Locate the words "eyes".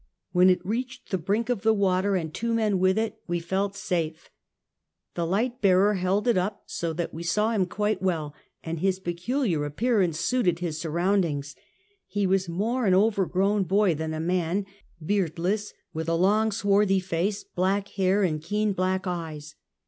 19.05-19.53